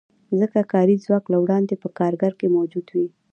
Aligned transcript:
ځکه 0.39 0.59
کاري 0.73 0.95
ځواک 1.03 1.25
له 1.33 1.37
وړاندې 1.43 1.73
په 1.81 1.87
کارګر 1.99 2.31
کې 2.39 2.47
موجود 2.55 2.85
وي 2.95 3.07